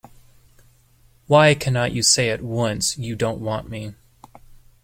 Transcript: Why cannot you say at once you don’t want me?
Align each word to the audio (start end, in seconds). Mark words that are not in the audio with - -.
Why 1.27 1.53
cannot 1.53 1.91
you 1.91 2.01
say 2.01 2.31
at 2.31 2.41
once 2.41 2.97
you 2.97 3.15
don’t 3.15 3.37
want 3.39 3.69
me? 3.69 3.93